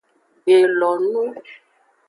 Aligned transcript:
Gbelonu. 0.43 1.23